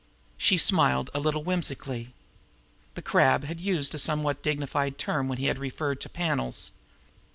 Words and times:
She 0.35 0.57
smiled 0.57 1.11
a 1.13 1.19
little 1.19 1.43
whimsically. 1.43 2.11
The 2.95 3.03
Crab 3.03 3.43
had 3.43 3.59
used 3.59 3.93
a 3.93 3.99
somewhat 3.99 4.41
dignified 4.41 4.97
term 4.97 5.27
when 5.27 5.37
he 5.37 5.45
had 5.45 5.59
referred 5.59 6.01
to 6.01 6.09
"panels." 6.09 6.71